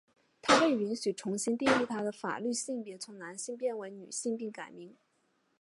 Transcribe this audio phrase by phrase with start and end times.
[0.41, 4.95] 她被允许重新定义她的法律性别从男性变为女性并改名。